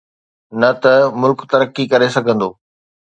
[0.61, 2.49] نه ته ملڪ ترقي ڪري سگهندو.